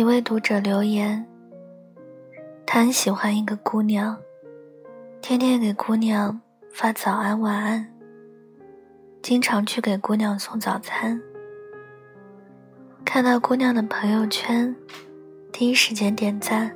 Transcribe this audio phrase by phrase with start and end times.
[0.00, 1.26] 一位读者留言，
[2.64, 4.16] 他很喜欢一个姑娘，
[5.20, 6.40] 天天给姑娘
[6.72, 7.86] 发早安晚安，
[9.20, 11.20] 经常去给姑娘送早餐。
[13.04, 14.74] 看到姑娘的朋友圈，
[15.52, 16.74] 第一时间点赞，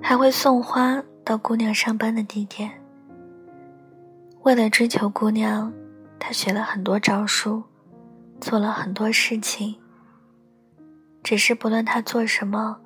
[0.00, 2.70] 还会送花到姑娘上班的地点。
[4.44, 5.70] 为了追求姑娘，
[6.18, 7.62] 他学了很多招数，
[8.40, 9.76] 做了很多事情。
[11.26, 12.78] 只是不论他做什么，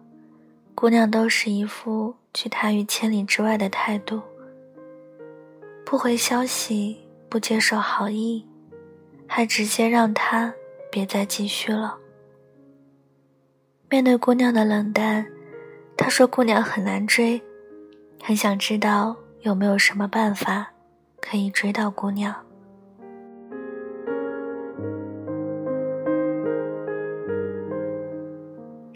[0.75, 4.23] 姑娘都是一副拒他于千里之外的态度，
[5.85, 6.99] 不回消息，
[7.29, 8.43] 不接受好意，
[9.27, 10.55] 还直接让他
[10.91, 11.99] 别再继续了。
[13.91, 15.27] 面对姑娘的冷淡，
[15.95, 17.39] 他说姑娘很难追，
[18.23, 20.67] 很想知道有没有什么办法
[21.21, 22.35] 可以追到姑娘。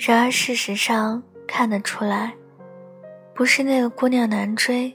[0.07, 2.35] 然而，事实上看得出来，
[3.35, 4.95] 不是那个姑娘难追，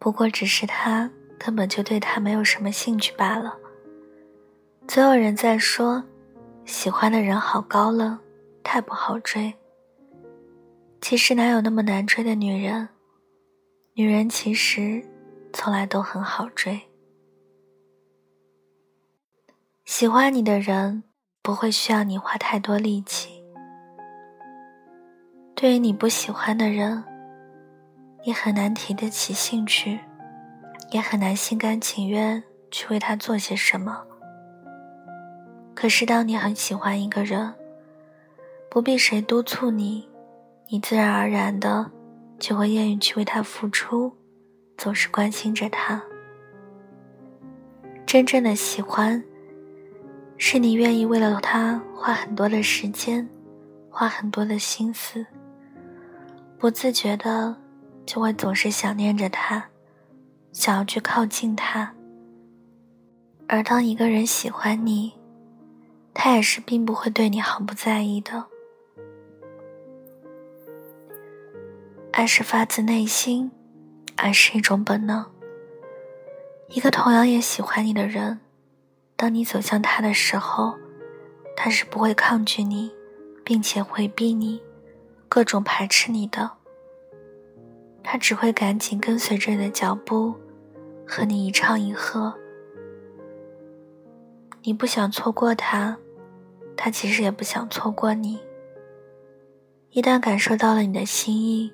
[0.00, 3.56] 不过只是他根本就对她没有什么兴趣罢了。
[4.88, 6.02] 总有人在说，
[6.64, 8.18] 喜欢的人好高冷，
[8.64, 9.54] 太不好追。
[11.00, 12.88] 其实哪有那么难追的女人？
[13.94, 15.06] 女人其实
[15.52, 16.80] 从来都很好追。
[19.84, 21.04] 喜欢你的人
[21.42, 23.35] 不会需要你花太多力气。
[25.56, 27.02] 对于你不喜欢的人，
[28.26, 29.98] 你很难提得起兴趣，
[30.90, 34.04] 也很难心甘情愿去为他做些什么。
[35.74, 37.54] 可是，当你很喜欢一个人，
[38.70, 40.06] 不必谁督促你，
[40.68, 41.90] 你自然而然的
[42.38, 44.12] 就会愿意去为他付出，
[44.76, 46.02] 总是关心着他。
[48.04, 49.24] 真正的喜欢，
[50.36, 53.26] 是你愿意为了他花很多的时间，
[53.88, 55.24] 花很多的心思。
[56.58, 57.54] 不自觉的，
[58.06, 59.68] 就会总是想念着他，
[60.52, 61.94] 想要去靠近他。
[63.46, 65.12] 而当一个人喜欢你，
[66.14, 68.46] 他也是并不会对你毫不在意的。
[72.12, 73.50] 爱是发自内心，
[74.16, 75.24] 爱是一种本能。
[76.70, 78.40] 一个同样也喜欢你的人，
[79.14, 80.74] 当你走向他的时候，
[81.54, 82.90] 他是不会抗拒你，
[83.44, 84.60] 并且回避你。
[85.28, 86.50] 各种排斥你的，
[88.02, 90.34] 他只会赶紧跟随着你的脚步，
[91.06, 92.32] 和你一唱一和。
[94.62, 95.96] 你不想错过他，
[96.76, 98.40] 他其实也不想错过你。
[99.90, 101.72] 一旦感受到了你的心意，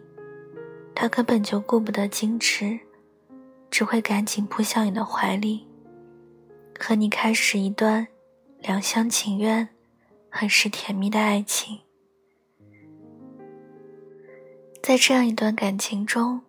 [0.94, 2.78] 他根本就顾不得矜持，
[3.70, 5.66] 只会赶紧扑向你的怀里，
[6.78, 8.06] 和你开始一段
[8.60, 9.68] 两厢情愿、
[10.28, 11.80] 很是甜蜜的爱情。
[14.82, 16.40] 在这样一段感情中，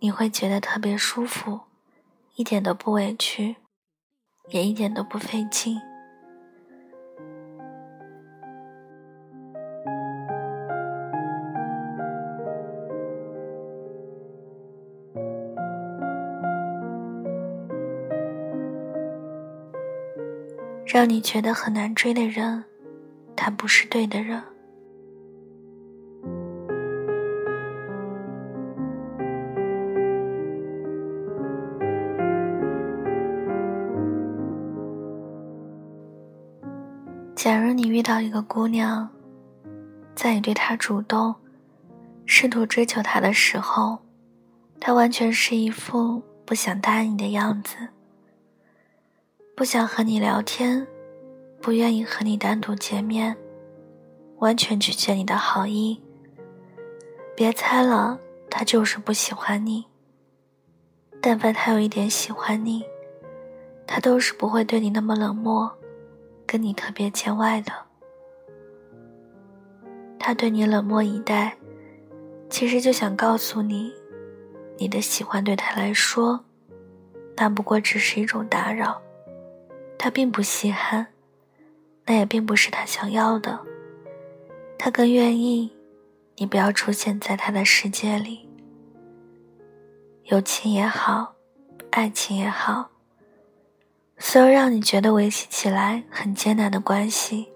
[0.00, 1.60] 你会觉得特别舒服，
[2.34, 3.54] 一点都不委屈，
[4.48, 5.80] 也一点都不费劲。
[20.84, 22.64] 让你觉得很难追的人，
[23.36, 24.42] 他不是对的人。
[37.42, 39.08] 假如你遇到一个姑娘，
[40.14, 41.34] 在你对她主动、
[42.26, 43.96] 试图追求她的时候，
[44.78, 47.88] 她完全是一副不想答应你的样子，
[49.56, 50.86] 不想和你聊天，
[51.62, 53.34] 不愿意和你单独见面，
[54.40, 55.98] 完全拒绝你的好意。
[57.34, 58.20] 别猜了，
[58.50, 59.86] 她就是不喜欢你。
[61.22, 62.84] 但凡她有一点喜欢你，
[63.86, 65.74] 她都是不会对你那么冷漠。
[66.50, 67.72] 跟你特别见外的，
[70.18, 71.56] 他对你冷漠以待，
[72.48, 73.92] 其实就想告诉你，
[74.76, 76.44] 你的喜欢对他来说，
[77.36, 79.00] 那不过只是一种打扰，
[79.96, 81.06] 他并不稀罕，
[82.04, 83.56] 那也并不是他想要的，
[84.76, 85.70] 他更愿意
[86.34, 88.48] 你不要出现在他的世界里。
[90.24, 91.32] 友情也好，
[91.92, 92.90] 爱情也好。
[94.22, 97.48] 所有让你觉得维系起来很艰难的关系，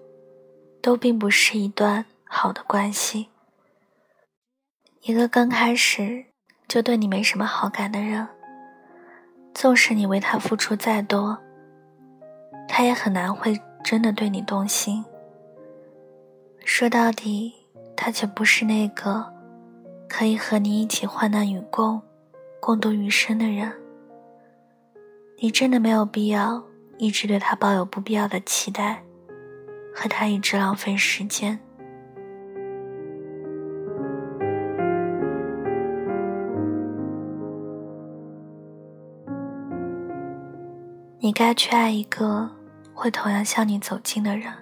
[0.81, 3.27] 都并不是一段好的关系。
[5.03, 6.25] 一个刚开始
[6.67, 8.27] 就对你没什么好感的人，
[9.53, 11.37] 纵使你为他付出再多，
[12.67, 15.05] 他也很难会真的对你动心。
[16.65, 17.53] 说到底，
[17.95, 19.31] 他却不是那个
[20.09, 22.01] 可以和你一起患难与共、
[22.59, 23.71] 共度余生的人。
[25.37, 26.63] 你真的没有必要
[26.97, 29.03] 一直对他抱有不必要的期待，
[29.93, 31.59] 和他一直浪费时间。
[41.19, 42.49] 你该去爱一个
[42.93, 44.53] 会同样向你走近的人，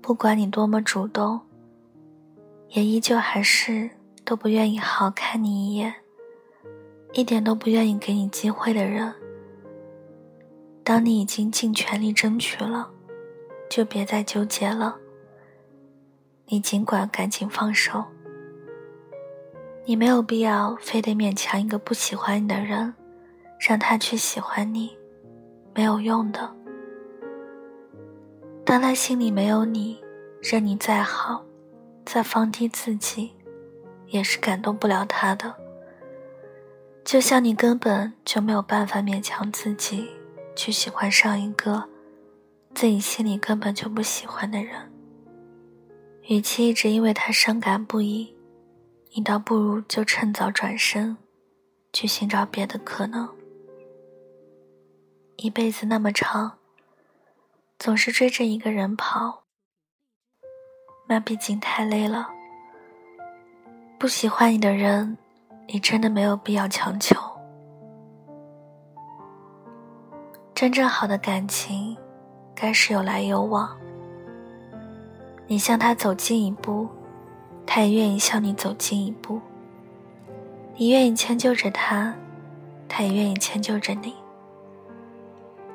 [0.00, 1.40] 不管你多么主动，
[2.68, 3.90] 也依旧还是
[4.24, 5.92] 都不愿意好好看你一眼，
[7.12, 9.12] 一点都不愿意给你机会的人。
[10.82, 12.90] 当你已经尽全力争取了，
[13.70, 14.96] 就别再纠结了。
[16.46, 18.04] 你尽管赶紧放手，
[19.84, 22.94] 你没有必要非得勉强一个不喜欢你的人。
[23.64, 24.90] 让他去喜欢你，
[25.72, 26.52] 没有用的。
[28.64, 30.02] 当他心里没有你，
[30.40, 31.44] 任你再好，
[32.04, 33.30] 再放低自己，
[34.08, 35.54] 也是感动不了他的。
[37.12, 40.10] 就像你根本就没有办法勉强自己
[40.56, 41.86] 去喜欢上一个
[42.74, 44.90] 自己心里根本就不喜欢的人。
[46.22, 48.34] 与其一直因为他伤感不已，
[49.10, 51.14] 你倒不如就趁早转身，
[51.92, 53.28] 去寻找别的可能。
[55.36, 56.56] 一辈子那么长，
[57.78, 59.44] 总是追着一个人跑，
[61.06, 62.30] 那毕竟太累了。
[63.98, 65.18] 不喜欢你的人，
[65.66, 67.16] 你真的没有必要强求。
[70.54, 71.96] 真正好的感情，
[72.54, 73.76] 该是有来有往。
[75.46, 76.88] 你向他走近一步，
[77.66, 79.40] 他也愿意向你走近一步。
[80.76, 82.14] 你愿意迁就着他，
[82.88, 84.14] 他也愿意迁就着你。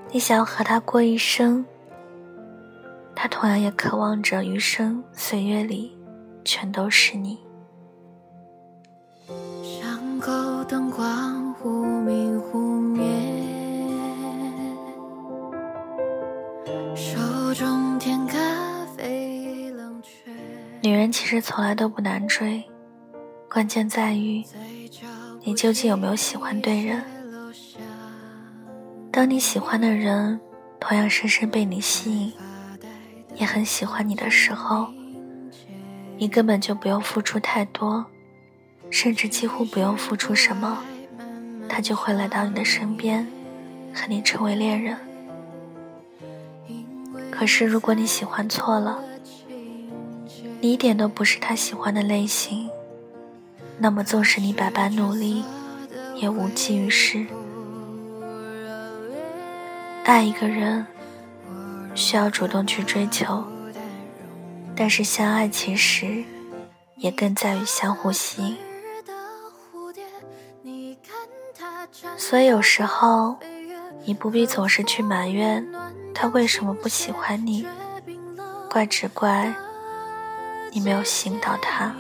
[0.10, 1.66] 你想要和他过一生，
[3.14, 5.96] 他同样也渴望着余生岁月里
[6.46, 7.38] 全都是你。
[10.68, 13.06] 灯光忽明忽灭，
[16.94, 18.38] 手中添咖
[18.98, 20.30] 啡冷却。
[20.82, 22.62] 女人其实从来都不难追，
[23.50, 24.44] 关键在于
[25.42, 27.02] 你究竟有没有喜欢对人。
[29.10, 30.38] 当你喜欢的人
[30.82, 32.34] 同样深深被你吸引，
[33.36, 34.90] 也很喜欢你的时候，
[36.18, 38.06] 你根本就不用付出太多，
[38.90, 40.84] 甚至几乎不用付出什么，
[41.68, 43.28] 他就会来到你的身边，
[43.94, 44.98] 和你成为恋人。
[47.30, 49.00] 可是如果你喜欢错了，
[50.60, 52.70] 你一点都不是他喜欢的类型，
[53.78, 55.44] 那么纵使你百般努力，
[56.16, 57.28] 也无济于事。
[60.04, 60.88] 爱一个人
[61.94, 63.44] 需要主动去追求，
[64.76, 66.24] 但是相爱其实
[66.96, 68.58] 也更在于相互吸引。
[72.30, 73.38] 所以有时候
[74.04, 75.66] 你不必总是去埋怨
[76.14, 77.66] 他为什么不喜欢你，
[78.70, 79.56] 怪只怪
[80.74, 81.96] 你没有吸引到他。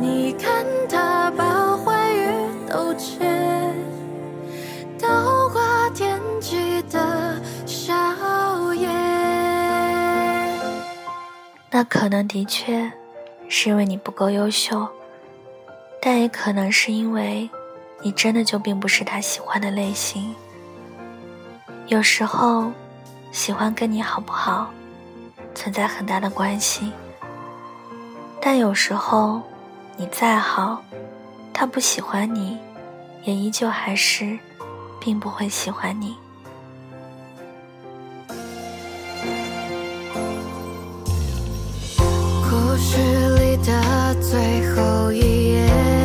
[0.00, 2.26] 你看他把欢愉
[2.68, 2.92] 都
[4.98, 7.94] 倒挂天际的笑
[8.74, 8.90] 颜，
[11.70, 12.90] 那可能的确
[13.48, 14.88] 是因为你不够优秀，
[16.04, 17.48] 但也可能是因为
[18.02, 20.34] 你真的就并不是他喜欢的类型。
[21.86, 22.72] 有时候，
[23.30, 24.68] 喜欢跟你好不好
[25.54, 26.90] 存在很大的关系，
[28.40, 29.40] 但有时候
[29.96, 30.82] 你再好，
[31.52, 32.58] 他不喜欢你，
[33.22, 34.36] 也依旧还是。
[35.04, 36.16] 并不会喜欢你。
[41.98, 43.21] 故事
[43.62, 46.01] 的最后一页。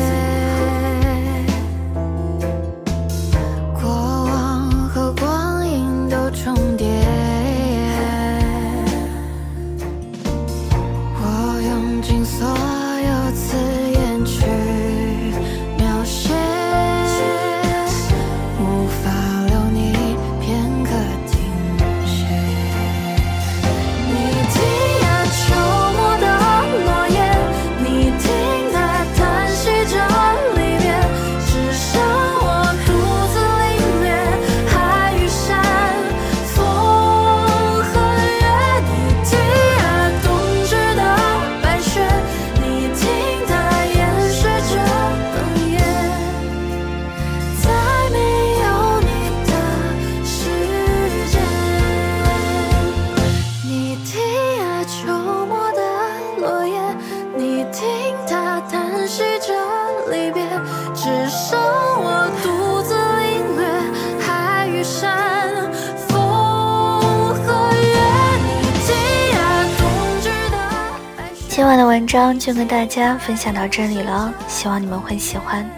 [71.58, 75.68] 今晚的文章就跟大家分享到这里了，希望你们会喜欢。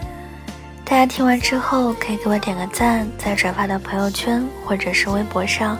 [0.85, 5.75] 大家听完之后可以给我点个赞，再转发到朋友圈或者是微博上，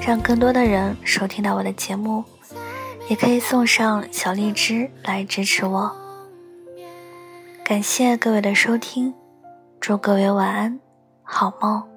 [0.00, 2.24] 让更多的人收听到我的节目。
[3.08, 5.94] 也可以送上小荔枝来支持我。
[7.62, 9.12] 感谢各位的收听，
[9.78, 10.80] 祝各位晚安，
[11.22, 11.91] 好梦。